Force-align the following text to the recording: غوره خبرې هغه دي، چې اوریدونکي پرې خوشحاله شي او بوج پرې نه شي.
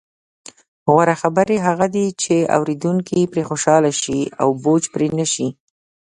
غوره 0.91 1.15
خبرې 1.21 1.57
هغه 1.67 1.87
دي، 1.95 2.07
چې 2.23 2.35
اوریدونکي 2.57 3.19
پرې 3.31 3.43
خوشحاله 3.49 3.91
شي 4.01 4.19
او 4.41 4.47
بوج 4.63 4.83
پرې 4.93 5.07
نه 5.19 5.25
شي. 5.33 5.47